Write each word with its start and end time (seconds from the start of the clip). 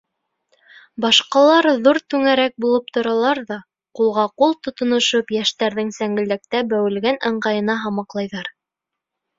Башҡалар 1.03 1.67
ҙур 1.87 1.99
түңәрәк 2.13 2.55
булып 2.65 2.89
торалар 2.97 3.43
ҙа, 3.51 3.59
ҡулға-ҡул 4.01 4.59
тотоношоп, 4.69 5.33
йәштәрҙең 5.39 5.97
сәңгелдәктә 6.01 6.67
бәүелгән 6.75 7.23
ыңғайына 7.33 7.79
һамаҡлайҙар: 7.87 8.53